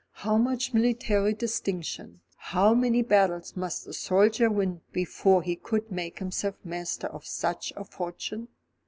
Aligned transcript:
How 0.25 0.35
much 0.35 0.73
military 0.73 1.35
distinction, 1.35 2.21
how 2.35 2.73
many 2.73 3.03
battles 3.03 3.55
must 3.55 3.85
a 3.85 3.93
soldier 3.93 4.49
win 4.49 4.81
before 4.91 5.43
he 5.43 5.55
could 5.55 5.91
make 5.91 6.17
himself 6.17 6.55
master 6.63 7.05
of 7.05 7.23
such 7.23 7.71
a 7.77 7.83
fortune? 7.83 8.47